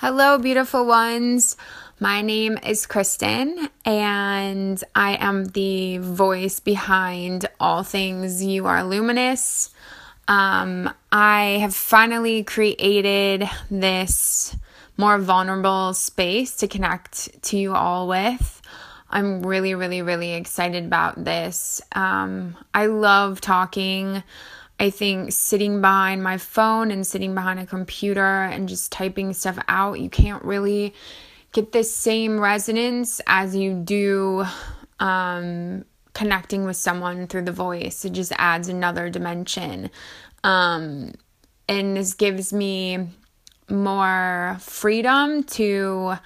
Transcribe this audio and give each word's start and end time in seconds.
Hello, 0.00 0.36
beautiful 0.36 0.84
ones. 0.84 1.56
My 2.00 2.20
name 2.20 2.58
is 2.58 2.84
Kristen, 2.84 3.70
and 3.82 4.84
I 4.94 5.16
am 5.18 5.46
the 5.46 5.96
voice 5.96 6.60
behind 6.60 7.46
all 7.58 7.82
things 7.82 8.44
You 8.44 8.66
Are 8.66 8.84
Luminous. 8.84 9.70
Um, 10.28 10.92
I 11.10 11.56
have 11.62 11.74
finally 11.74 12.44
created 12.44 13.48
this 13.70 14.54
more 14.98 15.16
vulnerable 15.16 15.94
space 15.94 16.56
to 16.56 16.68
connect 16.68 17.42
to 17.44 17.56
you 17.56 17.74
all 17.74 18.06
with. 18.06 18.60
I'm 19.08 19.42
really, 19.46 19.74
really, 19.74 20.02
really 20.02 20.34
excited 20.34 20.84
about 20.84 21.24
this. 21.24 21.80
Um, 21.92 22.54
I 22.74 22.84
love 22.84 23.40
talking. 23.40 24.22
I 24.78 24.90
think 24.90 25.32
sitting 25.32 25.80
behind 25.80 26.22
my 26.22 26.36
phone 26.36 26.90
and 26.90 27.06
sitting 27.06 27.34
behind 27.34 27.60
a 27.60 27.66
computer 27.66 28.42
and 28.44 28.68
just 28.68 28.92
typing 28.92 29.32
stuff 29.32 29.58
out, 29.68 30.00
you 30.00 30.10
can't 30.10 30.44
really 30.44 30.94
get 31.52 31.72
the 31.72 31.82
same 31.82 32.38
resonance 32.38 33.20
as 33.26 33.56
you 33.56 33.72
do 33.72 34.44
um, 35.00 35.84
connecting 36.12 36.64
with 36.64 36.76
someone 36.76 37.26
through 37.26 37.42
the 37.42 37.52
voice. 37.52 38.04
It 38.04 38.12
just 38.12 38.32
adds 38.36 38.68
another 38.68 39.08
dimension. 39.08 39.90
Um, 40.44 41.12
and 41.68 41.96
this 41.96 42.14
gives 42.14 42.52
me 42.52 43.08
more 43.70 44.56
freedom 44.60 45.42
to 45.42 46.16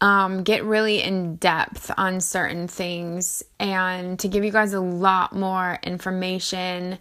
um, 0.00 0.42
get 0.42 0.64
really 0.64 1.00
in 1.00 1.36
depth 1.36 1.90
on 1.96 2.20
certain 2.20 2.68
things 2.68 3.42
and 3.58 4.18
to 4.18 4.28
give 4.28 4.44
you 4.44 4.50
guys 4.50 4.74
a 4.74 4.80
lot 4.80 5.34
more 5.34 5.78
information 5.82 6.98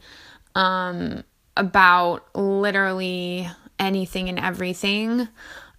um, 0.55 1.23
about 1.57 2.25
literally 2.35 3.48
anything 3.80 4.30
and 4.30 4.39
everything. 4.39 5.27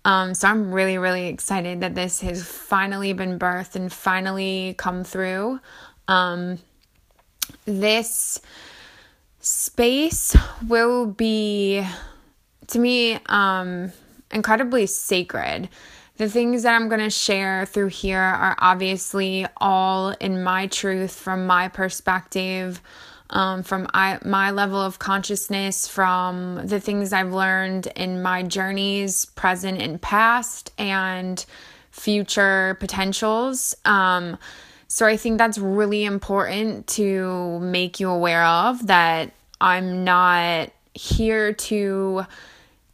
Um, 0.05 0.35
so 0.35 0.49
I'm 0.49 0.73
really, 0.73 0.99
really 0.99 1.29
excited 1.29 1.81
that 1.81 1.95
this 1.95 2.21
has 2.21 2.45
finally 2.45 3.13
been 3.13 3.39
birthed 3.39 3.75
and 3.75 3.93
finally 3.93 4.75
come 4.77 5.03
through. 5.03 5.61
Um, 6.09 6.59
this 7.65 8.41
space 9.41 10.37
will 10.67 11.07
be, 11.07 11.87
to 12.67 12.79
me, 12.79 13.19
um, 13.27 13.93
incredibly 14.31 14.87
sacred. 14.87 15.71
The 16.17 16.29
things 16.29 16.63
that 16.63 16.75
I'm 16.75 16.89
going 16.89 17.01
to 17.01 17.11
share 17.11 17.67
through 17.67 17.89
here 17.89 18.21
are 18.21 18.57
obviously 18.59 19.47
all 19.57 20.11
in 20.21 20.43
my 20.43 20.67
truth 20.67 21.13
from 21.13 21.47
my 21.47 21.69
perspective 21.69 22.81
um, 23.31 23.63
from 23.63 23.89
I, 23.95 24.19
my 24.25 24.51
level 24.51 24.81
of 24.81 24.99
consciousness, 24.99 25.89
from 25.89 26.67
the 26.67 26.81
things 26.81 27.13
I've 27.13 27.33
learned 27.33 27.89
in 27.97 28.23
my 28.23 28.43
journeys, 28.43 29.25
present 29.25 29.81
and 29.81 30.01
past, 30.01 30.73
and 30.79 31.45
future 31.91 32.77
potentials. 32.81 33.75
Um, 33.85 34.39
so 34.89 35.07
I 35.07 35.17
think 35.17 35.39
that's 35.39 35.59
really 35.59 36.05
important 36.05 36.87
to 36.89 37.59
make 37.61 38.01
you 38.01 38.11
aware 38.11 38.45
of 38.45 38.87
that 38.87 39.33
I'm 39.61 40.05
not 40.05 40.71
here 40.93 41.53
to 41.53 42.27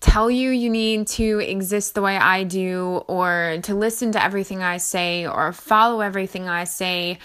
tell 0.01 0.31
you 0.31 0.51
you 0.51 0.71
need 0.71 1.07
to 1.07 1.41
exist 1.41 1.95
the 1.95 2.03
way 2.03 2.17
I 2.17 2.45
do 2.45 3.03
or 3.07 3.59
to 3.65 3.75
listen 3.75 4.13
to 4.13 4.23
everything 4.23 4.63
I 4.63 4.79
say 4.79 5.27
or 5.27 5.53
follow 5.53 6.01
everything 6.01 6.49
I 6.49 6.65
say. 6.65 7.19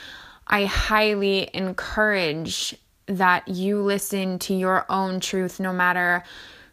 I 0.47 0.65
highly 0.65 1.49
encourage 1.53 2.75
that 3.07 3.47
you 3.47 3.81
listen 3.81 4.39
to 4.39 4.53
your 4.53 4.85
own 4.89 5.19
truth 5.19 5.59
no 5.59 5.71
matter 5.71 6.23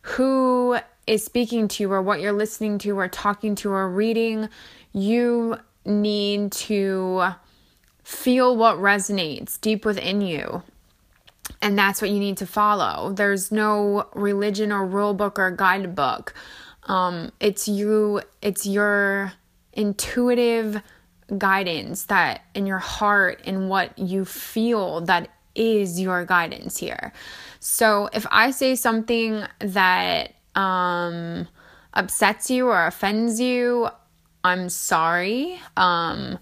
who 0.03 0.79
is 1.07 1.25
speaking 1.25 1.69
to 1.69 1.83
you 1.83 1.93
or 1.93 2.03
what 2.03 2.21
you're 2.21 2.33
listening 2.33 2.79
to 2.79 2.99
or 2.99 3.09
talking 3.09 3.55
to 3.57 3.71
or 3.71 3.89
reading. 3.89 4.49
You 4.93 5.59
need 5.85 6.53
to 6.53 7.35
feel 8.05 8.57
what 8.57 8.77
resonates 8.79 9.61
deep 9.61 9.85
within 9.85 10.21
you. 10.21 10.63
And 11.61 11.79
that's 11.79 12.01
what 12.01 12.11
you 12.11 12.19
need 12.19 12.37
to 12.39 12.47
follow. 12.47 13.13
There's 13.13 13.53
no 13.53 14.09
religion 14.15 14.73
or 14.73 14.85
rule 14.87 15.15
book 15.15 15.39
or 15.39 15.51
guidebook. 15.51 16.35
Um, 16.85 17.31
it's 17.41 17.69
you, 17.69 18.23
it's 18.41 18.67
your 18.67 19.33
intuitive 19.73 20.83
guidance 21.39 22.05
that 22.05 22.43
in 22.55 22.67
your 22.67 22.79
heart 22.79 23.41
and 23.45 23.69
what 23.69 23.97
you 23.99 24.25
feel 24.25 25.01
that 25.03 25.29
is 25.55 26.01
your 26.01 26.25
guidance 26.25 26.79
here. 26.79 27.13
So 27.61 28.09
if 28.13 28.27
I 28.31 28.51
say 28.51 28.75
something 28.75 29.45
that 29.61 30.35
um, 30.55 31.49
upsets 31.95 32.51
you 32.51 32.69
or 32.69 32.87
offends 32.87 33.41
you, 33.41 33.89
I'm 34.45 34.69
sorry. 34.69 35.61
Um, 35.77 36.39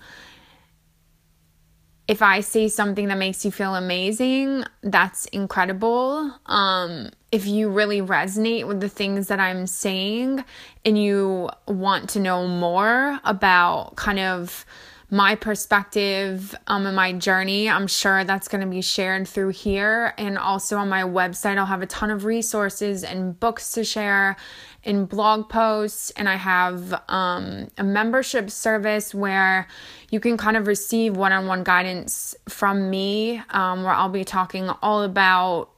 if 2.10 2.22
I 2.22 2.40
say 2.40 2.66
something 2.66 3.06
that 3.06 3.18
makes 3.18 3.44
you 3.44 3.52
feel 3.52 3.76
amazing, 3.76 4.64
that's 4.82 5.26
incredible. 5.26 6.34
Um, 6.46 7.10
if 7.30 7.46
you 7.46 7.68
really 7.68 8.00
resonate 8.00 8.66
with 8.66 8.80
the 8.80 8.88
things 8.88 9.28
that 9.28 9.38
I'm 9.38 9.68
saying 9.68 10.44
and 10.84 11.00
you 11.00 11.50
want 11.68 12.10
to 12.10 12.18
know 12.18 12.48
more 12.48 13.20
about 13.22 13.94
kind 13.94 14.18
of 14.18 14.66
my 15.10 15.34
perspective 15.34 16.54
um, 16.68 16.86
and 16.86 16.94
my 16.94 17.12
journey. 17.12 17.68
I'm 17.68 17.88
sure 17.88 18.22
that's 18.22 18.46
going 18.46 18.60
to 18.60 18.66
be 18.66 18.80
shared 18.80 19.26
through 19.26 19.50
here. 19.50 20.14
And 20.16 20.38
also 20.38 20.78
on 20.78 20.88
my 20.88 21.02
website, 21.02 21.58
I'll 21.58 21.66
have 21.66 21.82
a 21.82 21.86
ton 21.86 22.10
of 22.10 22.24
resources 22.24 23.02
and 23.02 23.38
books 23.38 23.72
to 23.72 23.84
share 23.84 24.36
in 24.84 25.06
blog 25.06 25.48
posts. 25.48 26.10
And 26.10 26.28
I 26.28 26.36
have 26.36 27.02
um, 27.08 27.68
a 27.76 27.82
membership 27.82 28.50
service 28.50 29.12
where 29.12 29.66
you 30.10 30.20
can 30.20 30.36
kind 30.36 30.56
of 30.56 30.68
receive 30.68 31.16
one 31.16 31.32
on 31.32 31.46
one 31.46 31.64
guidance 31.64 32.36
from 32.48 32.88
me, 32.88 33.42
um, 33.50 33.82
where 33.82 33.92
I'll 33.92 34.08
be 34.08 34.24
talking 34.24 34.70
all 34.80 35.02
about 35.02 35.70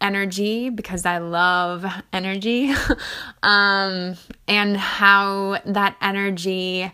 energy 0.00 0.68
because 0.68 1.06
I 1.06 1.18
love 1.18 1.86
energy 2.12 2.74
um, 3.42 4.16
and 4.46 4.76
how 4.76 5.60
that 5.64 5.96
energy 6.02 6.92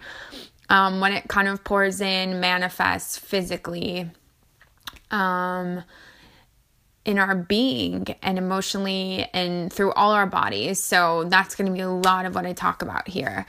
um, 0.70 1.00
when 1.00 1.12
it 1.12 1.28
kind 1.28 1.48
of 1.48 1.62
pours 1.64 2.00
in, 2.00 2.40
manifests 2.40 3.18
physically 3.18 4.08
um, 5.10 5.82
in 7.04 7.18
our 7.18 7.34
being 7.34 8.06
and 8.22 8.38
emotionally 8.38 9.28
and 9.34 9.72
through 9.72 9.92
all 9.92 10.12
our 10.12 10.26
bodies. 10.26 10.82
So 10.82 11.24
that's 11.24 11.56
going 11.56 11.66
to 11.66 11.72
be 11.72 11.80
a 11.80 11.90
lot 11.90 12.24
of 12.24 12.34
what 12.34 12.46
I 12.46 12.52
talk 12.52 12.82
about 12.82 13.08
here. 13.08 13.46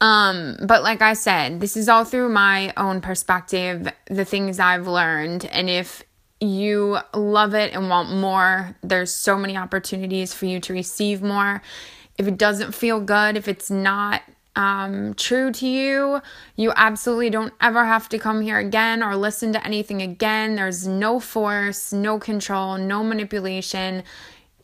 Um, 0.00 0.56
but 0.64 0.82
like 0.82 1.02
I 1.02 1.14
said, 1.14 1.60
this 1.60 1.76
is 1.76 1.88
all 1.88 2.04
through 2.04 2.28
my 2.30 2.72
own 2.76 3.00
perspective, 3.00 3.88
the 4.06 4.24
things 4.24 4.60
I've 4.60 4.86
learned. 4.86 5.44
And 5.46 5.68
if 5.68 6.04
you 6.40 6.98
love 7.12 7.52
it 7.54 7.74
and 7.74 7.90
want 7.90 8.10
more, 8.10 8.76
there's 8.82 9.12
so 9.12 9.36
many 9.36 9.56
opportunities 9.56 10.32
for 10.32 10.46
you 10.46 10.60
to 10.60 10.72
receive 10.72 11.20
more. 11.20 11.62
If 12.16 12.28
it 12.28 12.38
doesn't 12.38 12.72
feel 12.72 13.00
good, 13.00 13.36
if 13.36 13.48
it's 13.48 13.70
not 13.70 14.22
um, 14.56 15.14
true 15.14 15.52
to 15.52 15.66
you, 15.66 16.20
you 16.56 16.72
absolutely 16.74 17.30
don't 17.30 17.54
ever 17.60 17.84
have 17.84 18.08
to 18.10 18.18
come 18.18 18.40
here 18.40 18.58
again 18.58 19.02
or 19.02 19.16
listen 19.16 19.52
to 19.52 19.64
anything 19.64 20.02
again. 20.02 20.56
There's 20.56 20.86
no 20.86 21.20
force, 21.20 21.92
no 21.92 22.18
control, 22.18 22.76
no 22.76 23.04
manipulation. 23.04 24.02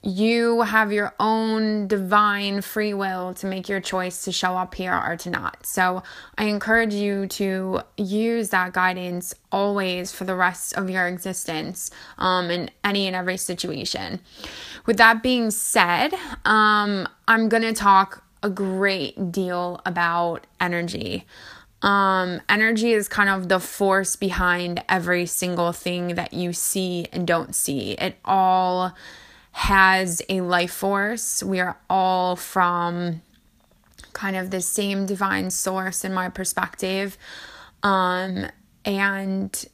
You 0.03 0.63
have 0.63 0.93
your 0.93 1.15
own 1.19 1.89
divine 1.89 2.61
free 2.61 2.95
will 2.95 3.35
to 3.35 3.47
make 3.47 3.69
your 3.69 3.81
choice 3.81 4.23
to 4.25 4.33
show 4.33 4.57
up 4.57 4.75
here 4.75 4.95
or 4.95 5.17
to 5.17 5.31
not. 5.31 5.67
So 5.67 6.03
I 6.39 6.45
encourage 6.45 6.95
you 6.95 7.27
to 7.29 7.81
use 7.97 8.51
that 8.51 8.73
guidance 8.73 9.35
always 9.51 10.13
for 10.13 10.25
the 10.25 10.37
rest 10.37 10.75
of 10.75 10.91
your 10.91 11.09
existence 11.09 11.91
um, 12.19 12.51
in 12.51 12.71
any 12.85 13.07
and 13.07 13.17
every 13.17 13.37
situation. 13.37 14.21
With 14.85 14.99
that 14.99 15.25
being 15.25 15.51
said, 15.51 16.15
um, 16.45 17.09
I'm 17.27 17.49
going 17.49 17.65
to 17.65 17.73
talk 17.73 18.23
a 18.43 18.51
great 18.51 19.33
deal 19.33 19.81
about 19.85 20.47
energy. 20.61 21.25
Um, 21.83 22.41
energy 22.49 22.93
is 22.93 23.09
kind 23.09 23.29
of 23.29 23.49
the 23.49 23.61
force 23.61 24.17
behind 24.17 24.83
every 24.89 25.27
single 25.27 25.73
thing 25.73 26.15
that 26.15 26.33
you 26.33 26.53
see 26.53 27.07
and 27.13 27.27
don't 27.27 27.55
see. 27.55 27.93
It 27.93 28.17
all 28.25 28.95
has 29.53 30.23
a 30.29 30.41
life 30.41 30.73
force. 30.73 31.43
We 31.43 31.61
are 31.61 31.79
all 31.89 32.37
from 32.37 33.23
kind 34.13 34.37
of 34.37 34.51
the 34.51 34.61
same 34.61 35.07
divine 35.07 35.51
source, 35.51 36.05
in 36.05 36.13
my 36.13 36.29
perspective. 36.29 37.19
Um, 37.83 38.47
and 38.85 39.65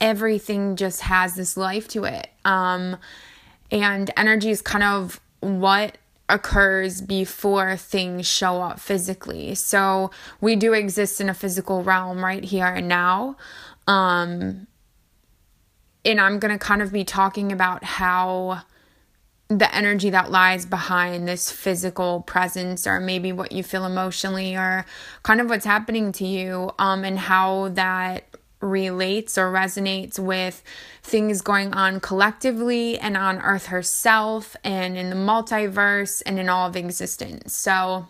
everything 0.00 0.76
just 0.76 1.02
has 1.02 1.34
this 1.34 1.56
life 1.56 1.88
to 1.88 2.04
it. 2.04 2.28
Um, 2.44 2.96
and 3.70 4.10
energy 4.16 4.50
is 4.50 4.60
kind 4.60 4.84
of 4.84 5.20
what 5.40 5.98
occurs 6.28 7.00
before 7.00 7.76
things 7.76 8.26
show 8.26 8.62
up 8.62 8.80
physically. 8.80 9.54
So 9.54 10.10
we 10.40 10.56
do 10.56 10.72
exist 10.72 11.20
in 11.20 11.28
a 11.28 11.34
physical 11.34 11.82
realm 11.82 12.24
right 12.24 12.44
here 12.44 12.66
and 12.66 12.88
now. 12.88 13.36
Um, 13.86 14.66
and 16.04 16.20
I'm 16.20 16.38
going 16.38 16.52
to 16.52 16.58
kind 16.58 16.82
of 16.82 16.92
be 16.92 17.04
talking 17.04 17.52
about 17.52 17.84
how 17.84 18.62
the 19.48 19.72
energy 19.74 20.10
that 20.10 20.30
lies 20.30 20.64
behind 20.64 21.28
this 21.28 21.50
physical 21.50 22.22
presence 22.22 22.86
or 22.86 22.98
maybe 22.98 23.30
what 23.30 23.52
you 23.52 23.62
feel 23.62 23.84
emotionally 23.84 24.56
or 24.56 24.86
kind 25.22 25.40
of 25.40 25.48
what's 25.48 25.66
happening 25.66 26.12
to 26.12 26.26
you 26.26 26.70
um, 26.78 27.04
and 27.04 27.18
how 27.18 27.68
that 27.68 28.24
relates 28.64 29.36
or 29.36 29.52
resonates 29.52 30.18
with 30.18 30.62
things 31.02 31.42
going 31.42 31.72
on 31.74 32.00
collectively 32.00 32.98
and 32.98 33.16
on 33.16 33.38
earth 33.40 33.66
herself 33.66 34.56
and 34.64 34.96
in 34.96 35.10
the 35.10 35.16
multiverse 35.16 36.22
and 36.26 36.38
in 36.38 36.48
all 36.48 36.68
of 36.68 36.76
existence 36.76 37.54
so 37.54 38.06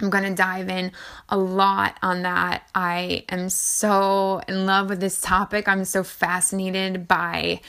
I'm 0.00 0.10
going 0.10 0.24
to 0.24 0.34
dive 0.34 0.68
in 0.68 0.92
a 1.28 1.36
lot 1.36 1.98
on 2.02 2.22
that. 2.22 2.62
I 2.74 3.24
am 3.28 3.50
so 3.50 4.40
in 4.48 4.64
love 4.64 4.88
with 4.88 5.00
this 5.00 5.20
topic. 5.20 5.68
I'm 5.68 5.84
so 5.84 6.02
fascinated 6.02 7.06
by 7.06 7.60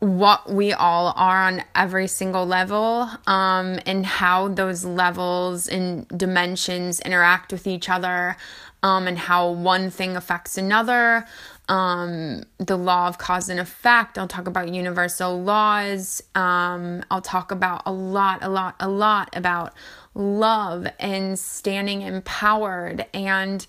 what 0.00 0.52
we 0.52 0.72
all 0.72 1.14
are 1.16 1.46
on 1.46 1.62
every 1.74 2.06
single 2.08 2.46
level 2.46 3.08
um, 3.26 3.78
and 3.86 4.04
how 4.04 4.48
those 4.48 4.84
levels 4.84 5.66
and 5.66 6.06
dimensions 6.08 7.00
interact 7.00 7.52
with 7.52 7.66
each 7.66 7.88
other 7.88 8.36
um, 8.84 9.08
and 9.08 9.18
how 9.18 9.50
one 9.50 9.90
thing 9.90 10.14
affects 10.14 10.58
another. 10.58 11.26
Um, 11.70 12.44
the 12.58 12.76
law 12.76 13.08
of 13.08 13.16
cause 13.16 13.48
and 13.48 13.58
effect. 13.58 14.18
I'll 14.18 14.28
talk 14.28 14.46
about 14.46 14.68
universal 14.68 15.42
laws. 15.42 16.22
Um, 16.34 17.02
i'll 17.10 17.22
talk 17.22 17.50
about 17.50 17.82
a 17.86 17.92
lot 17.92 18.40
a 18.42 18.50
lot 18.50 18.76
a 18.78 18.88
lot 18.88 19.34
about 19.34 19.72
love 20.14 20.86
and 21.00 21.38
standing 21.38 22.02
empowered 22.02 23.06
and 23.14 23.66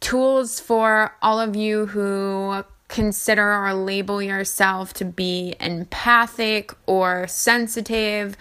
tools 0.00 0.60
for 0.60 1.16
all 1.22 1.40
of 1.40 1.56
you 1.56 1.86
who 1.86 2.62
consider 2.88 3.50
or 3.54 3.72
label 3.72 4.20
yourself 4.20 4.92
to 4.94 5.06
be 5.06 5.54
empathic 5.58 6.72
or 6.86 7.26
sensitive. 7.26 8.36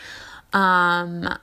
Um, 0.52 1.34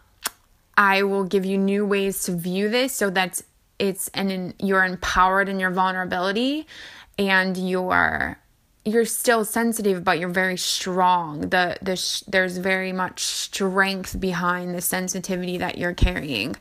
I 0.76 1.02
will 1.04 1.24
give 1.24 1.46
you 1.46 1.56
new 1.56 1.86
ways 1.86 2.24
to 2.24 2.32
view 2.36 2.68
this. 2.68 2.92
So 2.92 3.08
that 3.10 3.40
it's 3.78 4.08
and 4.08 4.54
you're 4.58 4.84
empowered 4.84 5.48
in 5.48 5.60
your 5.60 5.70
vulnerability 5.70 6.66
and 7.18 7.56
you're 7.56 8.38
you're 8.86 9.06
still 9.06 9.46
sensitive 9.46 10.04
but 10.04 10.18
you're 10.18 10.28
very 10.28 10.58
strong. 10.58 11.40
The 11.48 11.76
the 11.80 11.96
sh- 11.96 12.22
there's 12.28 12.58
very 12.58 12.92
much 12.92 13.20
strength 13.20 14.20
behind 14.20 14.74
the 14.74 14.82
sensitivity 14.82 15.56
that 15.58 15.78
you're 15.78 15.94
carrying. 15.94 16.54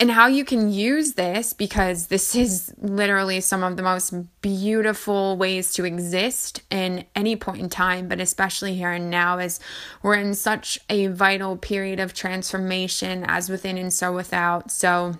And 0.00 0.10
how 0.10 0.28
you 0.28 0.44
can 0.46 0.72
use 0.72 1.12
this 1.12 1.52
because 1.52 2.06
this 2.06 2.34
is 2.34 2.72
literally 2.78 3.40
some 3.40 3.62
of 3.62 3.76
the 3.76 3.82
most 3.82 4.14
beautiful 4.40 5.36
ways 5.36 5.74
to 5.74 5.84
exist 5.84 6.62
in 6.70 7.04
any 7.14 7.36
point 7.36 7.60
in 7.60 7.68
time 7.68 8.08
but 8.08 8.18
especially 8.20 8.74
here 8.74 8.92
and 8.92 9.10
now 9.10 9.36
as 9.38 9.60
we're 10.02 10.14
in 10.14 10.34
such 10.34 10.78
a 10.88 11.08
vital 11.08 11.58
period 11.58 12.00
of 12.00 12.14
transformation 12.14 13.24
as 13.28 13.50
within 13.50 13.76
and 13.76 13.92
so 13.92 14.10
without. 14.10 14.70
So 14.70 15.18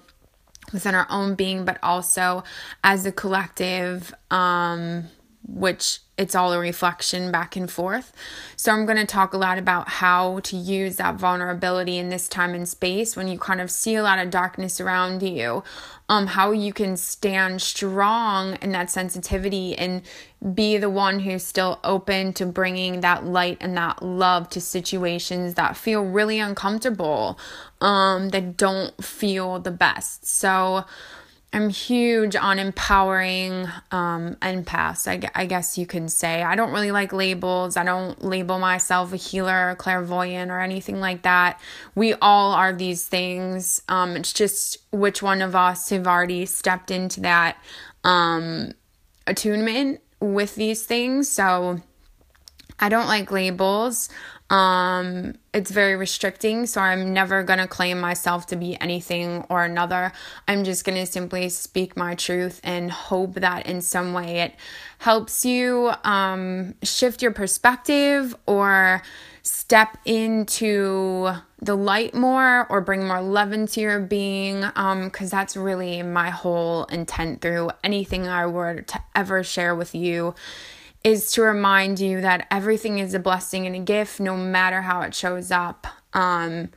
within 0.73 0.94
our 0.94 1.06
own 1.11 1.35
being 1.35 1.65
but 1.65 1.79
also 1.82 2.44
as 2.85 3.06
a 3.06 3.12
collective 3.12 4.15
um 4.31 5.05
which 5.47 6.00
it's 6.19 6.35
all 6.35 6.53
a 6.53 6.59
reflection 6.59 7.31
back 7.31 7.56
and 7.56 7.70
forth. 7.70 8.12
So, 8.56 8.73
I'm 8.73 8.85
going 8.85 8.99
to 8.99 9.06
talk 9.06 9.32
a 9.32 9.38
lot 9.38 9.56
about 9.56 9.88
how 9.88 10.41
to 10.41 10.56
use 10.56 10.97
that 10.97 11.15
vulnerability 11.15 11.97
in 11.97 12.09
this 12.09 12.29
time 12.29 12.55
and 12.55 12.69
space 12.69 13.17
when 13.17 13.29
you 13.29 13.38
kind 13.38 13.61
of 13.61 13.70
see 13.70 13.94
a 13.94 14.03
lot 14.03 14.19
of 14.19 14.31
darkness 14.31 14.81
around 14.81 15.23
you, 15.23 15.62
um, 16.09 16.26
how 16.26 16.50
you 16.50 16.73
can 16.73 16.97
stand 16.97 17.62
strong 17.62 18.56
in 18.61 18.73
that 18.73 18.91
sensitivity 18.91 19.76
and 19.79 20.03
be 20.55 20.76
the 20.76 20.91
one 20.91 21.20
who's 21.20 21.43
still 21.43 21.79
open 21.85 22.32
to 22.32 22.47
bringing 22.47 23.00
that 23.00 23.25
light 23.25 23.59
and 23.61 23.76
that 23.76 24.03
love 24.03 24.49
to 24.50 24.61
situations 24.61 25.55
that 25.55 25.76
feel 25.76 26.03
really 26.05 26.38
uncomfortable, 26.38 27.38
um, 27.81 28.31
that 28.31 28.56
don't 28.56 29.05
feel 29.05 29.59
the 29.59 29.71
best. 29.71 30.26
So, 30.26 30.85
I'm 31.50 31.71
huge 31.71 32.37
on 32.37 32.59
empowering 32.59 33.67
um, 33.91 34.37
empaths, 34.43 35.09
I, 35.09 35.31
I 35.35 35.47
guess 35.47 35.79
you 35.79 35.87
could 35.87 36.11
say. 36.11 36.43
I 36.43 36.55
don't 36.55 36.73
really 36.73 36.91
like 36.91 37.12
labels. 37.12 37.79
I 37.79 37.85
don't 37.85 38.23
label 38.23 38.59
myself 38.59 39.15
a 39.15 39.17
healer 39.17 39.71
or 39.71 39.75
clairvoyant 39.75 40.50
or 40.50 40.61
anything 40.61 41.00
like 41.00 41.23
that. 41.23 41.59
We 41.95 42.12
all 42.15 42.53
are 42.53 42.75
these 42.75 43.06
things. 43.06 43.81
Um, 43.89 44.15
it's 44.17 44.35
just 44.35 44.77
which 44.93 45.23
one 45.23 45.41
of 45.41 45.56
us 45.56 45.89
have 45.89 46.06
already 46.06 46.45
stepped 46.45 46.91
into 46.91 47.23
that 47.23 47.56
um, 48.05 48.73
attunement 49.27 50.00
with 50.21 50.55
these 50.55 50.85
things. 50.85 51.31
So 51.31 51.81
I 52.79 52.91
don't 52.91 53.06
like 53.06 53.33
labels. 53.33 54.11
Um, 54.50 55.35
it's 55.53 55.71
very 55.71 55.95
restricting, 55.95 56.65
so 56.67 56.81
I'm 56.81 57.12
never 57.12 57.43
gonna 57.43 57.69
claim 57.69 58.00
myself 58.00 58.47
to 58.47 58.56
be 58.56 58.81
anything 58.81 59.45
or 59.50 59.65
another. 59.65 60.12
I'm 60.47 60.65
just 60.65 60.85
gonna 60.85 61.05
simply 61.05 61.50
speak 61.50 61.97
my 61.97 62.15
truth 62.15 62.61
and 62.65 62.91
hope 62.91 63.35
that 63.35 63.67
in 63.67 63.83
some 63.83 64.15
way 64.15 64.41
it 64.41 64.55
helps 64.99 65.45
you 65.45 65.93
um, 66.03 66.75
shift 66.83 67.21
your 67.21 67.33
perspective 67.33 68.35
or 68.47 69.03
step 69.43 69.99
into 70.05 71.31
the 71.61 71.75
light 71.75 72.15
more 72.15 72.67
or 72.71 72.81
bring 72.81 73.06
more 73.06 73.21
love 73.21 73.53
into 73.53 73.81
your 73.81 73.99
being 74.00 74.65
Um, 74.77 75.05
because 75.05 75.31
that's 75.31 75.56
really 75.56 76.03
my 76.03 76.31
whole 76.31 76.85
intent 76.85 77.41
through 77.41 77.71
anything 77.83 78.29
i 78.29 78.47
were 78.47 78.83
to 78.83 79.03
ever 79.15 79.43
share 79.43 79.75
with 79.75 79.95
you 79.95 80.35
is 81.05 81.31
to 81.33 81.43
remind 81.43 82.00
you 82.00 82.21
that 82.21 82.47
everything 82.50 82.99
is 82.99 83.15
a 83.15 83.19
blessing 83.19 83.67
and 83.67 83.77
a 83.77 83.81
gift 83.81 84.21
no 84.21 84.37
matter 84.37 84.83
how 84.83 85.00
it 85.03 85.15
shows 85.15 85.50
up 85.50 85.87
um 86.12 86.69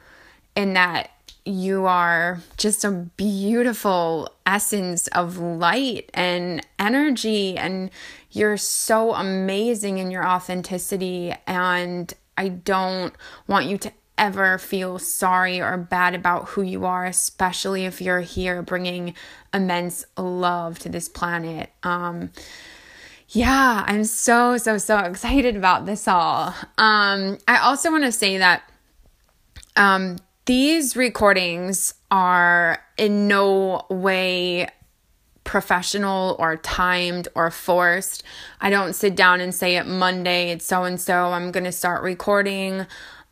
and 0.55 0.75
that 0.75 1.11
you 1.43 1.85
are 1.87 2.39
just 2.57 2.83
a 2.83 2.91
beautiful 2.91 4.29
essence 4.45 5.07
of 5.07 5.39
light 5.39 6.09
and 6.13 6.65
energy 6.77 7.57
and 7.57 7.89
you're 8.29 8.57
so 8.57 9.13
amazing 9.15 9.97
in 9.97 10.11
your 10.11 10.25
authenticity 10.25 11.33
and 11.47 12.13
I 12.37 12.49
don't 12.49 13.13
want 13.47 13.65
you 13.65 13.77
to 13.79 13.91
ever 14.17 14.59
feel 14.59 14.99
sorry 14.99 15.59
or 15.59 15.77
bad 15.77 16.13
about 16.13 16.49
who 16.49 16.61
you 16.61 16.85
are, 16.85 17.05
especially 17.05 17.85
if 17.85 17.99
you're 17.99 18.21
here 18.21 18.61
bringing 18.61 19.15
immense 19.51 20.05
love 20.15 20.77
to 20.79 20.89
this 20.89 21.09
planet. 21.09 21.71
Um, 21.81 22.31
yeah, 23.33 23.85
I'm 23.87 24.03
so, 24.03 24.57
so, 24.57 24.77
so 24.77 24.97
excited 24.99 25.55
about 25.55 25.85
this 25.85 26.07
all. 26.07 26.53
Um, 26.77 27.37
I 27.47 27.59
also 27.61 27.89
want 27.89 28.03
to 28.03 28.11
say 28.11 28.37
that 28.37 28.63
um, 29.77 30.17
these 30.45 30.97
recordings 30.97 31.93
are 32.09 32.83
in 32.97 33.29
no 33.29 33.85
way 33.89 34.67
professional 35.45 36.35
or 36.39 36.57
timed 36.57 37.29
or 37.33 37.49
forced. 37.49 38.23
I 38.59 38.69
don't 38.69 38.93
sit 38.93 39.15
down 39.15 39.39
and 39.39 39.55
say 39.55 39.77
it 39.77 39.87
Monday, 39.87 40.51
it's 40.51 40.65
so 40.65 40.83
and 40.83 40.99
so, 40.99 41.31
I'm 41.31 41.51
going 41.51 41.63
to 41.63 41.71
start 41.71 42.03
recording. 42.03 42.85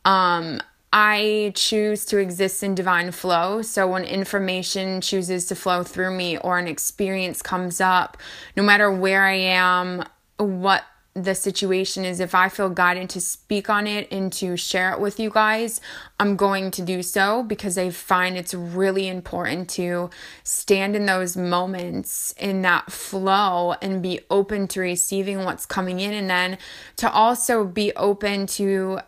Um, 0.06 0.62
I 0.92 1.52
choose 1.56 2.04
to 2.06 2.18
exist 2.18 2.64
in 2.64 2.74
divine 2.74 3.12
flow. 3.12 3.62
So 3.62 3.88
when 3.88 4.06
information 4.06 5.02
chooses 5.02 5.46
to 5.48 5.56
flow 5.56 5.84
through 5.84 6.16
me 6.16 6.38
or 6.40 6.58
an 6.58 6.68
experience 6.68 7.42
comes 7.42 7.80
up, 7.80 8.18
no 8.58 8.64
matter 8.64 8.92
where 8.92 9.24
I 9.24 9.36
am, 9.36 10.04
what 10.38 10.84
the 11.16 11.36
situation 11.36 12.06
is, 12.06 12.20
if 12.20 12.34
I 12.34 12.50
feel 12.50 12.70
guided 12.70 13.10
to 13.12 13.22
speak 13.22 13.70
on 13.70 13.88
it 13.88 14.12
and 14.12 14.32
to 14.34 14.56
share 14.56 14.94
it 14.94 15.00
with 15.00 15.20
you 15.20 15.30
guys, 15.30 15.82
I'm 16.20 16.36
going 16.36 16.72
to 16.72 16.82
do 16.82 17.04
so 17.04 17.44
because 17.44 17.78
I 17.78 17.90
find 17.90 18.38
it's 18.38 18.54
really 18.54 19.08
important 19.08 19.70
to 19.72 20.10
stand 20.44 20.96
in 20.96 21.08
those 21.08 21.36
moments 21.36 22.34
in 22.40 22.62
that 22.62 22.92
flow 22.92 23.76
and 23.82 24.02
be 24.02 24.22
open 24.30 24.68
to 24.70 24.80
receiving 24.80 25.44
what's 25.44 25.66
coming 25.66 26.00
in, 26.00 26.14
and 26.14 26.30
then 26.30 26.58
to 26.98 27.12
also 27.12 27.66
be 27.66 27.92
open 27.96 28.48
to 28.48 29.00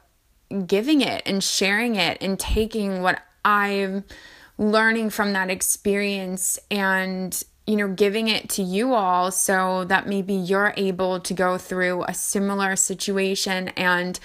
giving 0.68 1.02
it 1.02 1.22
and 1.26 1.44
sharing 1.44 1.96
it 1.96 2.18
and 2.22 2.40
taking 2.40 3.02
what 3.02 3.22
I'm 3.44 4.04
learning 4.58 5.10
from 5.10 5.34
that 5.34 5.50
experience 5.50 6.60
and 6.70 7.44
you 7.66 7.76
know 7.76 7.88
giving 7.88 8.28
it 8.28 8.50
to 8.50 8.62
you 8.62 8.94
all 8.94 9.32
so 9.32 9.86
that 9.86 10.08
maybe 10.08 10.34
you're 10.34 10.74
able 10.78 11.20
to 11.20 11.34
go 11.34 11.58
through 11.58 12.04
a 12.04 12.14
similar 12.14 12.76
situation 12.76 13.70
and 13.70 14.20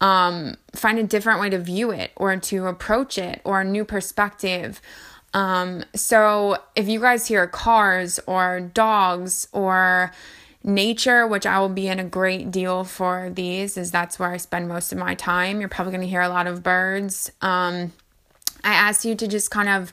um, 0.00 0.56
find 0.74 0.98
a 0.98 1.04
different 1.04 1.40
way 1.40 1.50
to 1.50 1.58
view 1.58 1.90
it 1.90 2.12
or 2.16 2.36
to 2.36 2.66
approach 2.66 3.18
it 3.18 3.40
or 3.44 3.60
a 3.60 3.64
new 3.64 3.84
perspective. 3.84 4.80
Um, 5.34 5.84
so 5.94 6.58
if 6.74 6.88
you 6.88 7.00
guys 7.00 7.26
hear 7.26 7.46
cars 7.46 8.18
or 8.26 8.60
dogs 8.60 9.48
or 9.52 10.12
nature, 10.68 11.26
which 11.26 11.46
I 11.46 11.58
will 11.58 11.68
be 11.68 11.88
in 11.88 11.98
a 11.98 12.04
great 12.04 12.50
deal 12.50 12.84
for 12.84 13.30
these, 13.30 13.76
is 13.76 13.90
that's 13.90 14.18
where 14.18 14.30
I 14.30 14.36
spend 14.36 14.68
most 14.68 14.92
of 14.92 14.98
my 14.98 15.14
time. 15.14 15.60
You're 15.60 15.68
probably 15.68 15.92
going 15.92 16.02
to 16.02 16.08
hear 16.08 16.20
a 16.20 16.28
lot 16.28 16.46
of 16.46 16.62
birds. 16.62 17.32
Um, 17.40 17.92
I 18.62 18.74
ask 18.74 19.04
you 19.04 19.14
to 19.16 19.26
just 19.26 19.50
kind 19.50 19.68
of 19.68 19.92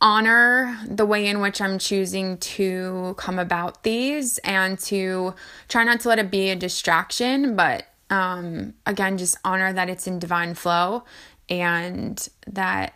honor 0.00 0.78
the 0.86 1.06
way 1.06 1.26
in 1.26 1.40
which 1.40 1.60
I'm 1.60 1.78
choosing 1.78 2.36
to 2.38 3.14
come 3.16 3.38
about 3.38 3.84
these 3.84 4.38
and 4.38 4.78
to 4.80 5.34
try 5.68 5.84
not 5.84 6.00
to 6.00 6.08
let 6.08 6.18
it 6.18 6.30
be 6.30 6.50
a 6.50 6.56
distraction, 6.56 7.56
but 7.56 7.86
um, 8.10 8.74
again, 8.84 9.16
just 9.16 9.38
honor 9.44 9.72
that 9.72 9.88
it's 9.88 10.06
in 10.06 10.18
divine 10.18 10.54
flow 10.54 11.04
and 11.48 12.28
that 12.46 12.94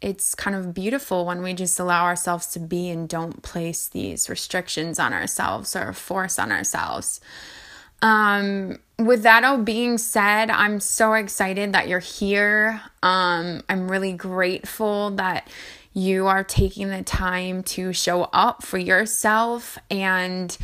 it's 0.00 0.34
kind 0.34 0.56
of 0.56 0.74
beautiful 0.74 1.24
when 1.24 1.42
we 1.42 1.54
just 1.54 1.78
allow 1.80 2.04
ourselves 2.04 2.46
to 2.48 2.60
be 2.60 2.90
and 2.90 3.08
don't 3.08 3.42
place 3.42 3.88
these 3.88 4.28
restrictions 4.28 4.98
on 4.98 5.12
ourselves 5.12 5.74
or 5.74 5.92
force 5.92 6.38
on 6.38 6.52
ourselves. 6.52 7.20
Um, 8.02 8.78
with 8.98 9.22
that 9.22 9.42
all 9.44 9.58
being 9.58 9.98
said, 9.98 10.50
I'm 10.50 10.80
so 10.80 11.14
excited 11.14 11.72
that 11.72 11.88
you're 11.88 11.98
here. 11.98 12.80
Um, 13.02 13.62
I'm 13.68 13.90
really 13.90 14.12
grateful 14.12 15.10
that 15.12 15.48
you 15.94 16.26
are 16.26 16.44
taking 16.44 16.90
the 16.90 17.02
time 17.02 17.62
to 17.62 17.92
show 17.92 18.24
up 18.24 18.62
for 18.62 18.76
yourself 18.76 19.78
and 19.90 20.56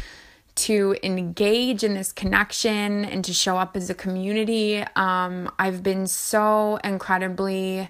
to 0.54 0.94
engage 1.02 1.82
in 1.82 1.94
this 1.94 2.12
connection 2.12 3.06
and 3.06 3.24
to 3.24 3.32
show 3.32 3.56
up 3.56 3.74
as 3.74 3.88
a 3.88 3.94
community. 3.94 4.84
Um, 4.94 5.50
I've 5.58 5.82
been 5.82 6.06
so 6.06 6.78
incredibly 6.84 7.88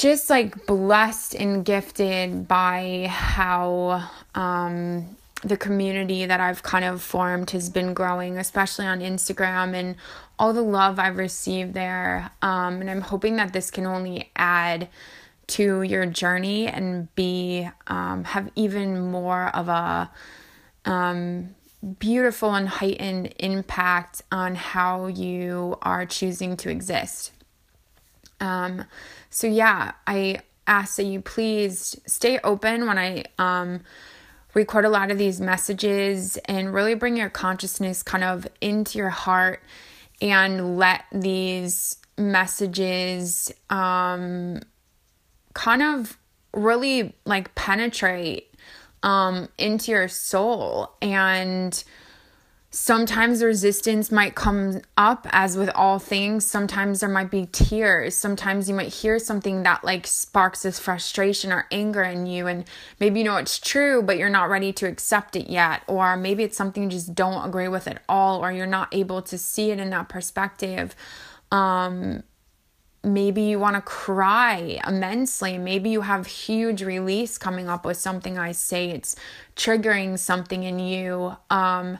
just 0.00 0.30
like 0.30 0.64
blessed 0.64 1.34
and 1.34 1.62
gifted 1.62 2.48
by 2.48 3.06
how 3.10 4.08
um, 4.34 5.14
the 5.44 5.58
community 5.58 6.24
that 6.24 6.40
I've 6.40 6.62
kind 6.62 6.86
of 6.86 7.02
formed 7.02 7.50
has 7.50 7.68
been 7.68 7.92
growing, 7.92 8.38
especially 8.38 8.86
on 8.86 9.00
Instagram 9.00 9.74
and 9.74 9.96
all 10.38 10.54
the 10.54 10.62
love 10.62 10.98
I've 10.98 11.18
received 11.18 11.74
there. 11.74 12.30
Um, 12.40 12.80
and 12.80 12.90
I'm 12.90 13.02
hoping 13.02 13.36
that 13.36 13.52
this 13.52 13.70
can 13.70 13.84
only 13.84 14.30
add 14.36 14.88
to 15.48 15.82
your 15.82 16.06
journey 16.06 16.66
and 16.66 17.14
be 17.14 17.68
um, 17.86 18.24
have 18.24 18.50
even 18.56 19.10
more 19.10 19.48
of 19.48 19.68
a 19.68 20.10
um, 20.86 21.54
beautiful 21.98 22.54
and 22.54 22.70
heightened 22.70 23.34
impact 23.38 24.22
on 24.32 24.54
how 24.54 25.08
you 25.08 25.76
are 25.82 26.06
choosing 26.06 26.56
to 26.56 26.70
exist. 26.70 27.32
Um, 28.40 28.84
so 29.30 29.46
yeah, 29.46 29.92
I 30.06 30.40
ask 30.66 30.96
that 30.96 31.04
you 31.04 31.20
please 31.20 32.00
stay 32.06 32.38
open 32.44 32.86
when 32.86 32.98
I 32.98 33.24
um, 33.38 33.80
record 34.54 34.84
a 34.84 34.88
lot 34.88 35.10
of 35.10 35.18
these 35.18 35.40
messages 35.40 36.36
and 36.46 36.72
really 36.72 36.94
bring 36.94 37.16
your 37.16 37.30
consciousness 37.30 38.02
kind 38.02 38.24
of 38.24 38.46
into 38.60 38.98
your 38.98 39.10
heart 39.10 39.62
and 40.20 40.76
let 40.76 41.04
these 41.12 41.96
messages 42.18 43.52
um, 43.70 44.60
kind 45.54 45.82
of 45.82 46.16
really 46.52 47.14
like 47.24 47.54
penetrate 47.54 48.54
um, 49.02 49.48
into 49.58 49.92
your 49.92 50.08
soul. 50.08 50.92
And 51.00 51.82
Sometimes 52.72 53.42
resistance 53.42 54.12
might 54.12 54.36
come 54.36 54.80
up, 54.96 55.26
as 55.30 55.56
with 55.56 55.70
all 55.70 55.98
things. 55.98 56.46
Sometimes 56.46 57.00
there 57.00 57.08
might 57.08 57.28
be 57.28 57.46
tears. 57.50 58.14
Sometimes 58.14 58.68
you 58.68 58.76
might 58.76 58.94
hear 58.94 59.18
something 59.18 59.64
that 59.64 59.82
like 59.82 60.06
sparks 60.06 60.62
this 60.62 60.78
frustration 60.78 61.50
or 61.52 61.66
anger 61.72 62.04
in 62.04 62.26
you, 62.26 62.46
and 62.46 62.64
maybe 63.00 63.18
you 63.18 63.24
know 63.24 63.38
it's 63.38 63.58
true, 63.58 64.02
but 64.02 64.18
you're 64.18 64.28
not 64.28 64.48
ready 64.48 64.72
to 64.74 64.86
accept 64.86 65.34
it 65.34 65.50
yet. 65.50 65.82
Or 65.88 66.16
maybe 66.16 66.44
it's 66.44 66.56
something 66.56 66.84
you 66.84 66.88
just 66.88 67.12
don't 67.12 67.44
agree 67.44 67.66
with 67.66 67.88
at 67.88 68.02
all, 68.08 68.38
or 68.38 68.52
you're 68.52 68.66
not 68.66 68.88
able 68.92 69.20
to 69.22 69.36
see 69.36 69.72
it 69.72 69.80
in 69.80 69.90
that 69.90 70.08
perspective. 70.08 70.94
Um, 71.50 72.22
maybe 73.02 73.42
you 73.42 73.58
want 73.58 73.74
to 73.74 73.80
cry 73.80 74.78
immensely 74.86 75.56
maybe 75.56 75.88
you 75.88 76.02
have 76.02 76.26
huge 76.26 76.82
release 76.82 77.38
coming 77.38 77.66
up 77.66 77.82
with 77.86 77.96
something 77.96 78.36
i 78.38 78.52
say 78.52 78.90
it's 78.90 79.16
triggering 79.56 80.18
something 80.18 80.64
in 80.64 80.78
you 80.78 81.34
um 81.48 81.98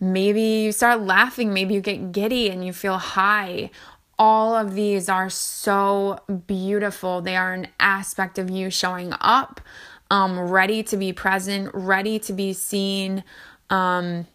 Maybe 0.00 0.40
you 0.40 0.72
start 0.72 1.02
laughing, 1.02 1.52
maybe 1.52 1.74
you 1.74 1.82
get 1.82 2.10
giddy 2.10 2.48
and 2.48 2.64
you 2.64 2.72
feel 2.72 2.96
high. 2.96 3.70
All 4.18 4.54
of 4.54 4.74
these 4.74 5.08
are 5.08 5.28
so 5.28 6.20
beautiful. 6.46 7.20
They 7.20 7.36
are 7.36 7.52
an 7.52 7.68
aspect 7.78 8.38
of 8.38 8.50
you 8.50 8.70
showing 8.70 9.12
up, 9.20 9.60
um, 10.10 10.40
ready 10.40 10.82
to 10.84 10.96
be 10.96 11.12
present, 11.12 11.70
ready 11.74 12.18
to 12.20 12.32
be 12.32 12.54
seen. 12.54 13.24
Um, 13.68 14.26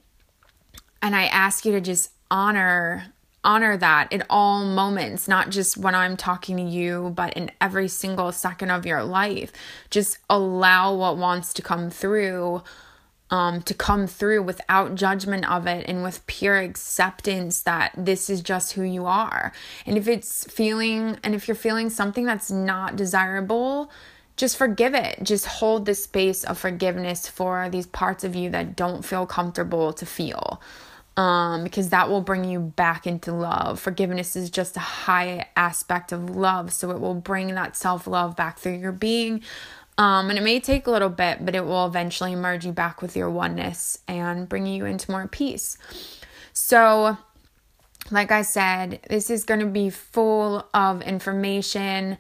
and 1.02 1.16
I 1.16 1.26
ask 1.26 1.66
you 1.66 1.72
to 1.74 1.82
just 1.82 2.12
honor 2.30 3.14
honor 3.46 3.78
that 3.78 4.12
in 4.12 4.24
all 4.28 4.66
moments, 4.66 5.28
not 5.28 5.52
just 5.52 5.78
when 5.78 5.94
I'm 5.94 6.18
talking 6.18 6.58
to 6.58 6.64
you, 6.64 7.14
but 7.16 7.34
in 7.34 7.52
every 7.62 7.88
single 7.88 8.32
second 8.32 8.72
of 8.72 8.86
your 8.86 9.04
life. 9.04 9.54
Just 9.92 10.18
allow 10.30 10.96
what 10.96 11.18
wants 11.18 11.54
to 11.54 11.62
come 11.62 11.92
through 11.92 12.64
um, 13.32 13.62
to 13.64 13.74
come 13.74 14.08
through 14.08 14.44
without 14.44 14.96
judgment 14.96 15.50
of 15.50 15.66
it 15.68 15.88
and 15.88 16.04
with 16.04 16.26
pure 16.28 16.58
acceptance 16.58 17.64
that 17.64 17.92
this 17.98 18.30
is 18.30 18.42
just 18.42 18.74
who 18.74 18.84
you 18.84 19.06
are. 19.06 19.52
And 19.86 19.98
if 19.98 20.08
it's 20.08 20.46
feeling, 20.46 21.18
and 21.24 21.34
if 21.34 21.48
you're 21.48 21.56
feeling 21.56 21.90
something 21.90 22.26
that's 22.26 22.52
not 22.52 22.96
desirable, 22.96 23.92
just 24.38 24.58
forgive 24.58 24.94
it. 24.94 25.20
Just 25.24 25.46
hold 25.46 25.86
the 25.86 25.96
space 25.96 26.44
of 26.44 26.58
forgiveness 26.58 27.28
for 27.28 27.70
these 27.70 27.88
parts 27.88 28.24
of 28.24 28.36
you 28.36 28.50
that 28.52 28.76
don't 28.76 29.04
feel 29.04 29.26
comfortable 29.26 29.94
to 29.94 30.06
feel. 30.06 30.62
Um, 31.18 31.64
because 31.64 31.90
that 31.90 32.10
will 32.10 32.20
bring 32.20 32.44
you 32.44 32.60
back 32.60 33.08
into 33.08 33.32
love. 33.32 33.80
Forgiveness 33.80 34.36
is 34.36 34.50
just 34.50 34.76
a 34.76 34.82
high 34.82 35.48
aspect 35.56 36.12
of 36.12 36.30
love, 36.36 36.74
so 36.74 36.92
it 36.92 37.00
will 37.00 37.14
bring 37.14 37.56
that 37.56 37.78
self 37.78 38.06
love 38.06 38.36
back 38.36 38.60
through 38.60 38.80
your 38.80 38.92
being. 38.92 39.42
Um, 39.98 40.30
and 40.30 40.38
it 40.38 40.42
may 40.42 40.60
take 40.60 40.88
a 40.88 40.92
little 40.92 41.10
bit, 41.10 41.46
but 41.46 41.56
it 41.56 41.66
will 41.66 41.86
eventually 41.86 42.36
merge 42.36 42.66
you 42.66 42.74
back 42.74 43.02
with 43.02 43.16
your 43.16 43.30
oneness 43.30 44.00
and 44.08 44.50
bring 44.50 44.66
you 44.66 44.86
into 44.86 45.10
more 45.10 45.28
peace. 45.28 45.78
So, 46.52 47.18
like 48.12 48.32
I 48.32 48.42
said, 48.42 49.00
this 49.10 49.30
is 49.30 49.46
going 49.46 49.62
to 49.62 49.66
be 49.66 49.90
full 49.90 50.68
of 50.74 51.02
information, 51.02 52.18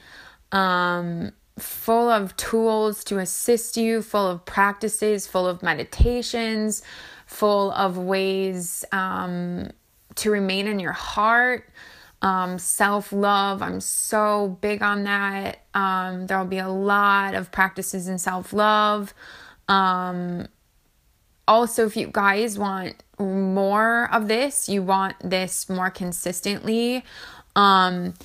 um, 0.52 1.34
full 1.60 2.10
of 2.10 2.36
tools 2.38 3.04
to 3.06 3.20
assist 3.20 3.76
you, 3.76 4.02
full 4.02 4.28
of 4.28 4.46
practices, 4.46 5.28
full 5.28 5.48
of 5.48 5.62
meditations, 5.62 6.82
full 7.28 7.72
of 7.72 7.98
ways 7.98 8.86
um, 8.94 9.70
to 10.16 10.32
remain 10.32 10.68
in 10.68 10.80
your 10.80 10.94
heart 10.94 11.70
um, 12.26 12.58
self 12.58 13.14
love. 13.14 13.62
I'm 13.62 13.80
so 13.80 14.58
big 14.60 14.82
on 14.82 15.04
that. 15.04 15.60
Um, 15.76 16.26
there 16.26 16.40
will 16.40 16.46
be 16.46 16.58
a 16.58 16.68
lot 16.68 17.36
of 17.36 17.52
practices 17.52 18.08
in 18.08 18.18
self 18.18 18.52
love. 18.52 19.14
Um, 19.68 20.48
also, 21.48 21.86
if 21.86 21.96
you 21.96 22.10
guys 22.12 22.58
want 22.58 23.04
more 23.20 24.10
of 24.12 24.28
this, 24.28 24.68
you 24.68 24.82
want 24.82 25.16
this 25.24 25.70
more 25.70 25.92
consistently, 25.92 27.06
um, 27.56 28.16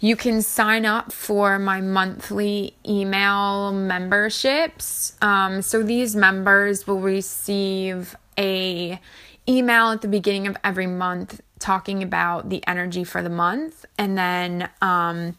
you 0.00 0.16
can 0.16 0.40
sign 0.40 0.86
up 0.86 1.12
for 1.12 1.58
my 1.58 1.82
monthly 1.82 2.74
email 2.88 3.70
memberships. 3.70 5.14
Um, 5.20 5.60
so 5.60 5.82
these 5.82 6.16
members 6.16 6.86
will 6.86 7.00
receive 7.00 8.16
a 8.38 8.98
email 9.46 9.90
at 9.90 10.00
the 10.00 10.08
beginning 10.08 10.46
of 10.46 10.56
every 10.64 10.86
month 10.86 11.42
talking 11.62 12.02
about 12.02 12.50
the 12.50 12.66
energy 12.66 13.04
for 13.04 13.22
the 13.22 13.30
month. 13.30 13.86
And 13.96 14.18
then 14.18 14.68
um, 14.82 15.36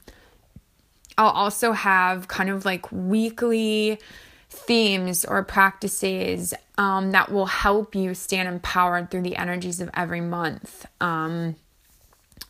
I'll 1.18 1.30
also 1.30 1.74
have 1.74 2.28
kind 2.28 2.50
of 2.50 2.66
like 2.66 2.92
weekly 2.92 4.00
themes 4.50 5.26
or 5.26 5.44
practices 5.44 6.54
um, 6.78 7.12
that 7.12 7.32
will 7.32 7.46
help 7.46 7.94
you 7.94 8.14
stand 8.14 8.48
empowered 8.48 9.12
through 9.12 9.24
the 9.24 9.36
energies 9.36 9.82
of 9.82 9.90
every 9.94 10.22
month. 10.22 10.86
Um, 11.02 11.56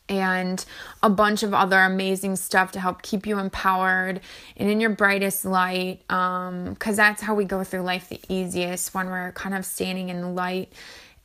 and 0.09 0.63
a 1.01 1.09
bunch 1.09 1.43
of 1.43 1.53
other 1.53 1.79
amazing 1.79 2.35
stuff 2.35 2.73
to 2.73 2.79
help 2.79 3.01
keep 3.01 3.25
you 3.25 3.39
empowered 3.39 4.19
and 4.57 4.69
in 4.69 4.81
your 4.81 4.89
brightest 4.91 5.45
light. 5.45 6.01
Because 6.07 6.49
um, 6.49 6.95
that's 6.95 7.21
how 7.21 7.33
we 7.33 7.45
go 7.45 7.63
through 7.63 7.81
life 7.81 8.09
the 8.09 8.19
easiest 8.29 8.93
when 8.93 9.07
we're 9.07 9.31
kind 9.31 9.55
of 9.55 9.65
standing 9.65 10.09
in 10.09 10.21
the 10.21 10.29
light 10.29 10.71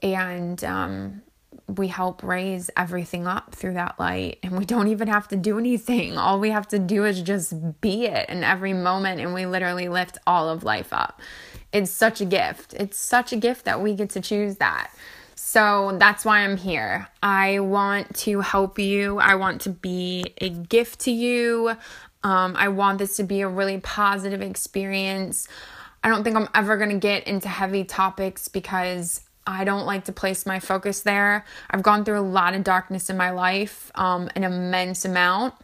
and 0.01 0.63
um, 0.65 1.23
we 1.67 1.89
help 1.89 2.23
raise 2.23 2.71
everything 2.77 3.27
up 3.27 3.55
through 3.55 3.75
that 3.75 3.99
light 3.99 4.39
and 4.43 4.57
we 4.57 4.65
don't 4.65 4.89
even 4.89 5.09
have 5.09 5.29
to 5.29 5.37
do 5.37 5.59
anything. 5.59 6.17
All 6.17 6.41
we 6.41 6.51
have 6.51 6.69
to 6.69 6.79
do 6.79 7.05
is 7.05 7.21
just 7.23 7.81
be 7.81 8.07
it 8.07 8.29
in 8.29 8.45
every 8.45 8.73
moment 8.73 9.21
and 9.21 9.35
we 9.35 9.47
literally 9.47 9.89
lift 9.89 10.19
all 10.27 10.49
of 10.49 10.65
life 10.65 10.93
up. 10.93 11.21
It's 11.73 11.91
such 11.91 12.21
a 12.21 12.25
gift. 12.25 12.75
It's 12.75 12.99
such 12.99 13.33
a 13.33 13.37
gift 13.37 13.65
that 13.67 13.81
we 13.81 13.95
get 13.95 14.11
to 14.11 14.21
choose 14.21 14.57
that. 14.57 14.91
So 15.35 15.97
that's 15.99 16.25
why 16.25 16.41
i'm 16.41 16.57
here. 16.57 17.09
I 17.23 17.61
want 17.61 18.15
to 18.17 18.41
help 18.41 18.79
you. 18.79 19.19
I 19.19 19.35
want 19.37 19.63
to 19.63 19.71
be 19.71 20.35
a 20.41 20.49
gift 20.49 21.01
to 21.01 21.11
you. 21.11 21.77
Um, 22.25 22.57
i 22.57 22.69
want 22.69 22.99
this 22.99 23.17
to 23.17 23.23
be 23.23 23.43
a 23.43 23.49
really 23.49 23.79
positive 23.79 24.43
experience. 24.43 25.47
I 26.03 26.09
don't 26.09 26.25
think 26.25 26.37
i'm 26.37 26.49
ever 26.55 26.77
going 26.77 26.91
to 26.91 26.99
get 26.99 27.27
into 27.27 27.49
heavy 27.49 27.85
topics 27.85 28.49
because 28.49 29.21
I 29.49 29.65
don't 29.65 29.87
like 29.87 30.05
to 30.05 30.13
place 30.13 30.45
my 30.45 30.61
focus 30.61 31.01
there. 31.01 31.43
I've 31.71 31.83
gone 31.83 32.05
through 32.05 32.19
a 32.19 32.21
lot 32.21 32.53
of 32.53 32.63
darkness 32.63 33.09
in 33.09 33.17
my 33.17 33.31
life, 33.31 33.91
um, 33.95 34.29
an 34.37 34.45
immense 34.45 35.07
amount. 35.07 35.55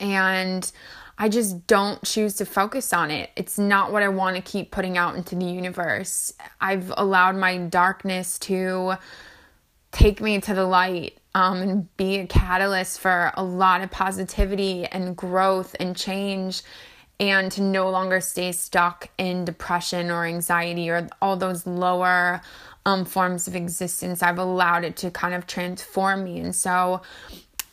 And 0.00 0.70
I 1.16 1.28
just 1.28 1.68
don't 1.68 2.02
choose 2.02 2.34
to 2.36 2.44
focus 2.44 2.92
on 2.92 3.12
it. 3.12 3.30
It's 3.36 3.60
not 3.60 3.92
what 3.92 4.02
I 4.02 4.08
want 4.08 4.34
to 4.36 4.42
keep 4.42 4.72
putting 4.72 4.98
out 4.98 5.14
into 5.14 5.36
the 5.36 5.44
universe. 5.44 6.32
I've 6.60 6.92
allowed 6.96 7.36
my 7.36 7.58
darkness 7.58 8.40
to 8.40 8.94
take 9.92 10.20
me 10.20 10.40
to 10.40 10.52
the 10.52 10.64
light 10.64 11.18
um, 11.32 11.58
and 11.58 11.96
be 11.96 12.18
a 12.18 12.26
catalyst 12.26 12.98
for 12.98 13.30
a 13.36 13.44
lot 13.44 13.82
of 13.82 13.92
positivity 13.92 14.84
and 14.86 15.16
growth 15.16 15.76
and 15.78 15.96
change 15.96 16.62
and 17.20 17.52
to 17.52 17.60
no 17.60 17.90
longer 17.90 18.20
stay 18.20 18.50
stuck 18.50 19.10
in 19.18 19.44
depression 19.44 20.10
or 20.10 20.24
anxiety 20.24 20.88
or 20.88 21.06
all 21.20 21.36
those 21.36 21.66
lower 21.66 22.40
um, 22.86 23.04
forms 23.04 23.46
of 23.46 23.54
existence. 23.54 24.22
I've 24.22 24.38
allowed 24.38 24.84
it 24.84 24.96
to 24.98 25.10
kind 25.10 25.34
of 25.34 25.46
transform 25.46 26.24
me. 26.24 26.40
And 26.40 26.54
so, 26.54 27.02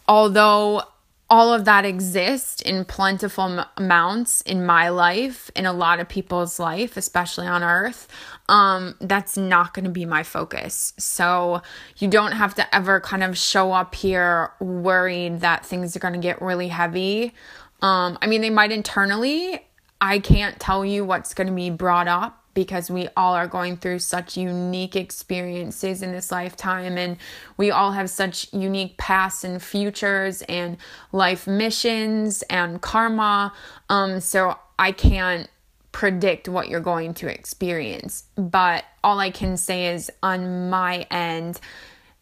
although 0.07 0.83
all 1.29 1.53
of 1.53 1.65
that 1.65 1.83
exists 1.83 2.61
in 2.61 2.85
plentiful 2.85 3.65
amounts 3.75 4.41
in 4.41 4.65
my 4.65 4.89
life, 4.89 5.51
in 5.55 5.65
a 5.65 5.73
lot 5.73 5.99
of 5.99 6.07
people's 6.07 6.57
life, 6.57 6.95
especially 6.95 7.47
on 7.47 7.63
earth, 7.63 8.07
um, 8.47 8.95
that's 9.01 9.35
not 9.35 9.73
going 9.73 9.83
to 9.83 9.91
be 9.91 10.05
my 10.05 10.23
focus. 10.23 10.93
So 10.97 11.61
you 11.97 12.07
don't 12.07 12.31
have 12.31 12.55
to 12.55 12.75
ever 12.75 13.01
kind 13.01 13.23
of 13.23 13.37
show 13.37 13.73
up 13.73 13.93
here 13.93 14.51
worried 14.61 15.41
that 15.41 15.65
things 15.65 15.95
are 15.95 15.99
going 15.99 16.13
to 16.13 16.19
get 16.19 16.41
really 16.41 16.69
heavy. 16.69 17.33
Um, 17.81 18.17
I 18.21 18.27
mean, 18.27 18.41
they 18.41 18.49
might 18.49 18.71
internally. 18.71 19.59
I 19.99 20.19
can't 20.19 20.59
tell 20.59 20.85
you 20.85 21.03
what's 21.03 21.33
going 21.33 21.47
to 21.47 21.53
be 21.53 21.69
brought 21.69 22.07
up 22.07 22.41
because 22.57 22.89
we 22.89 23.07
all 23.15 23.35
are 23.35 23.45
going 23.45 23.77
through 23.77 23.99
such 23.99 24.35
unique 24.35 24.95
experiences 24.95 26.01
in 26.01 26.11
this 26.11 26.31
lifetime 26.31 26.97
and 26.97 27.17
we 27.55 27.69
all 27.69 27.91
have 27.91 28.09
such 28.09 28.51
unique 28.51 28.97
pasts 28.97 29.43
and 29.43 29.61
futures 29.61 30.41
and 30.49 30.75
life 31.11 31.45
missions 31.45 32.41
and 32.49 32.81
karma. 32.81 33.53
Um, 33.89 34.19
so 34.19 34.57
I 34.79 34.91
can't 34.91 35.47
predict 35.91 36.49
what 36.49 36.67
you're 36.67 36.79
going 36.79 37.13
to 37.13 37.31
experience, 37.31 38.23
but 38.35 38.85
all 39.03 39.19
I 39.19 39.29
can 39.29 39.55
say 39.55 39.93
is 39.93 40.09
on 40.23 40.71
my 40.71 41.05
end, 41.11 41.59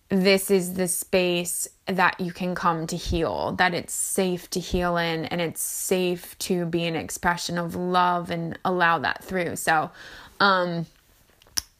this 0.09 0.51
is 0.51 0.73
the 0.73 0.89
space 0.89 1.67
that 1.87 2.19
you 2.19 2.31
can 2.31 2.55
come 2.55 2.87
to 2.87 2.95
heal, 2.95 3.53
that 3.53 3.73
it's 3.73 3.93
safe 3.93 4.49
to 4.51 4.59
heal 4.59 4.97
in 4.97 5.25
and 5.25 5.41
it's 5.41 5.61
safe 5.61 6.37
to 6.39 6.65
be 6.65 6.85
an 6.85 6.95
expression 6.95 7.57
of 7.57 7.75
love 7.75 8.29
and 8.29 8.57
allow 8.65 8.99
that 8.99 9.23
through. 9.23 9.55
So, 9.55 9.91
um, 10.39 10.85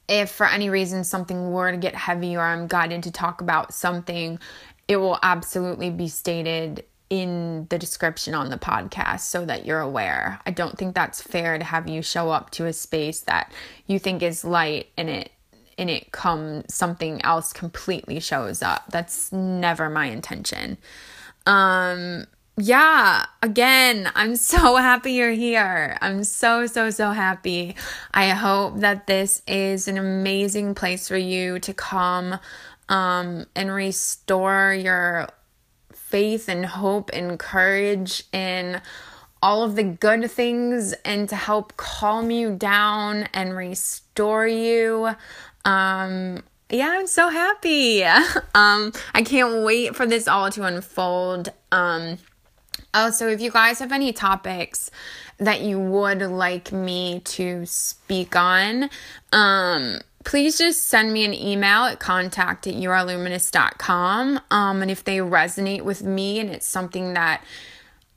if 0.08 0.32
for 0.32 0.48
any 0.48 0.70
reason 0.70 1.04
something 1.04 1.52
were 1.52 1.72
to 1.72 1.78
get 1.78 1.96
heavy 1.96 2.36
or 2.36 2.42
I'm 2.42 2.68
guided 2.68 3.04
to 3.04 3.12
talk 3.12 3.42
about 3.42 3.74
something, 3.74 4.40
it 4.88 4.98
will 4.98 5.20
absolutely 5.24 5.90
be 5.90 6.08
stated 6.08 6.84
in 7.10 7.68
the 7.70 7.78
description 7.78 8.34
on 8.34 8.50
the 8.50 8.58
podcast 8.58 9.22
so 9.22 9.46
that 9.46 9.66
you're 9.66 9.80
aware. 9.80 10.40
I 10.46 10.52
don't 10.52 10.78
think 10.78 10.96
that's 10.96 11.22
fair 11.22 11.58
to 11.58 11.64
have 11.64 11.88
you 11.88 12.02
show 12.02 12.32
up 12.32 12.50
to 12.52 12.66
a 12.66 12.74
space 12.74 13.22
that 13.22 13.52
you 13.88 14.00
think 14.00 14.24
is 14.24 14.44
light 14.44 14.90
and 14.98 15.10
it 15.10 15.32
and 15.78 15.90
it 15.90 16.14
comes 16.14 16.74
something 16.74 17.22
else 17.24 17.52
completely 17.52 18.22
shows 18.22 18.62
up. 18.62 18.86
That's 18.92 19.32
never 19.32 19.90
my 19.90 20.06
intention. 20.06 20.78
Um 21.46 22.26
yeah, 22.58 23.26
again, 23.42 24.12
I'm 24.16 24.36
so 24.38 24.76
happy 24.76 25.14
you're 25.14 25.32
here. 25.32 25.98
I'm 26.02 26.24
so, 26.24 26.68
so, 26.68 26.90
so 26.90 27.12
happy. 27.12 27.76
I 28.14 28.30
hope 28.30 28.80
that 28.80 29.08
this 29.08 29.42
is 29.48 29.88
an 29.88 29.98
amazing 29.98 30.76
place 30.76 31.08
for 31.08 31.18
you 31.18 31.60
to 31.60 31.74
come 31.74 32.40
um, 32.88 33.46
and 33.56 33.74
restore 33.74 34.74
your 34.74 35.28
faith 35.94 36.48
and 36.48 36.66
hope 36.66 37.10
and 37.14 37.38
courage 37.40 38.24
in 38.32 38.82
all 39.42 39.64
of 39.64 39.76
the 39.76 39.84
good 39.84 40.30
things 40.32 40.94
and 41.04 41.28
to 41.30 41.36
help 41.36 41.76
calm 41.78 42.32
you 42.32 42.56
down 42.56 43.28
and 43.34 43.56
restore 43.56 44.48
you. 44.48 45.10
Um, 45.66 46.42
yeah, 46.70 46.90
I'm 46.92 47.08
so 47.08 47.30
happy. 47.30 48.04
um, 48.56 48.94
I 49.14 49.24
can't 49.24 49.64
wait 49.64 49.96
for 49.96 50.06
this 50.06 50.28
all 50.28 50.50
to 50.52 50.64
unfold. 50.64 51.50
Um, 51.72 52.18
also, 52.96 53.28
if 53.28 53.42
you 53.42 53.52
guys 53.52 53.80
have 53.80 53.92
any 53.92 54.14
topics 54.14 54.90
that 55.38 55.62
you 55.62 55.80
would 55.80 56.22
like 56.22 56.72
me 56.72 57.20
to 57.22 57.66
speak 57.66 58.36
on, 58.36 58.90
um, 59.32 60.00
please 60.24 60.58
just 60.58 60.88
send 60.88 61.14
me 61.14 61.24
an 61.26 61.34
email 61.34 61.84
at 61.84 62.00
contact 62.00 62.68
at 62.68 62.74
youareluminous.com. 62.74 64.40
Um, 64.50 64.82
and 64.82 64.90
if 64.90 65.04
they 65.04 65.18
resonate 65.18 65.82
with 65.82 66.04
me 66.04 66.40
and 66.40 66.50
it's 66.50 66.66
something 66.66 67.14
that 67.14 67.44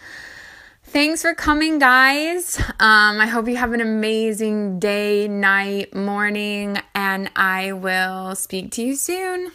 Thanks 0.93 1.23
for 1.23 1.33
coming, 1.33 1.79
guys. 1.79 2.59
Um, 2.79 3.19
I 3.19 3.25
hope 3.25 3.47
you 3.47 3.55
have 3.55 3.73
an 3.73 3.81
amazing 3.81 4.77
day, 4.77 5.27
night, 5.27 5.95
morning, 5.95 6.77
and 6.93 7.31
I 7.35 7.71
will 7.71 8.35
speak 8.35 8.69
to 8.73 8.83
you 8.83 8.95
soon. 8.95 9.51